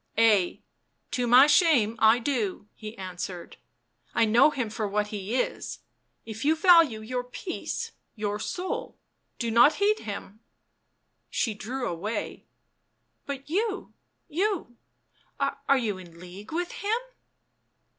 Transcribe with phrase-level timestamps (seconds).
[0.17, 0.63] "Ay,
[1.11, 3.57] to my shame I do," he answered."
[4.15, 5.77] I know him for what he is;
[6.25, 8.97] if you value your peace, your soul—
[9.37, 10.39] do not heed him."
[11.29, 12.45] She drew away."
[13.27, 13.93] But you—
[14.27, 14.75] you
[15.39, 16.97] Are you in league with him